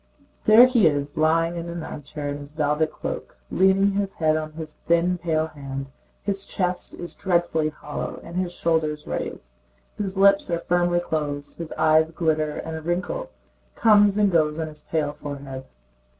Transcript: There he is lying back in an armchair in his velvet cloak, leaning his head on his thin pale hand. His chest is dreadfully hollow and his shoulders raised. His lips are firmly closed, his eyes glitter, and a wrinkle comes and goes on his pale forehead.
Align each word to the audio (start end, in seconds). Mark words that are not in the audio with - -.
There 0.45 0.65
he 0.65 0.87
is 0.87 1.15
lying 1.15 1.53
back 1.53 1.63
in 1.63 1.69
an 1.69 1.83
armchair 1.83 2.27
in 2.29 2.39
his 2.39 2.49
velvet 2.53 2.91
cloak, 2.91 3.37
leaning 3.51 3.91
his 3.91 4.15
head 4.15 4.35
on 4.35 4.53
his 4.53 4.73
thin 4.87 5.19
pale 5.19 5.45
hand. 5.45 5.91
His 6.23 6.43
chest 6.47 6.95
is 6.95 7.13
dreadfully 7.13 7.69
hollow 7.69 8.19
and 8.23 8.35
his 8.35 8.51
shoulders 8.51 9.05
raised. 9.05 9.53
His 9.99 10.17
lips 10.17 10.49
are 10.49 10.57
firmly 10.57 11.01
closed, 11.01 11.59
his 11.59 11.71
eyes 11.73 12.09
glitter, 12.09 12.53
and 12.57 12.75
a 12.75 12.81
wrinkle 12.81 13.29
comes 13.75 14.17
and 14.17 14.31
goes 14.31 14.57
on 14.57 14.69
his 14.69 14.81
pale 14.81 15.13
forehead. 15.13 15.65